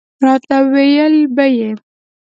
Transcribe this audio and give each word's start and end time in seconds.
راته 0.23 0.57
ویله 0.71 1.21
به 1.35 1.45
یې. 1.57 1.71